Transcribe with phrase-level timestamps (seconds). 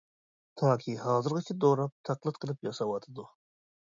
[0.61, 3.27] تاكى ھازىرغىچە دوراپ، تەقلىد قىلىپ ياساۋاتىدۇ.